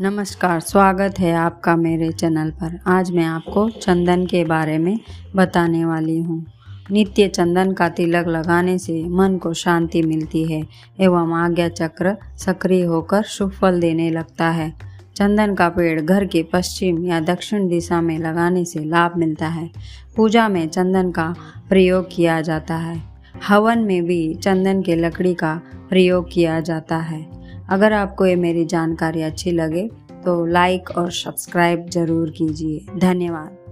[0.00, 4.98] नमस्कार, स्वागत है आपका मेरे चैनल पर। आज मैं आपको चंदन के बारे में
[5.36, 6.46] बताने वाली हूँ।
[6.90, 10.62] नित्य चंदन का तिलक लगाने से मन को शांति मिलती है
[11.00, 14.72] एवं आज्ञा चक्र सक्रिय होकर शुभ फल देने लगता है।
[15.16, 19.70] चंदन का पेड़ घर के पश्चिम या दक्षिण दिशा में लगाने से लाभ मिलता है।
[20.16, 21.34] पूजा में चंदन का
[21.68, 23.02] प्रयोग किया जाता है।
[23.48, 28.64] हवन में भी चंदन के लकड़ी का प्रयोग किया जाता है। अगर आपको ये मेरी
[28.64, 29.88] जानकारी अच्छी लगे
[30.24, 33.63] तो लाइक और सब्सक्राइब ज़रूर कीजिए। धन्यवाद।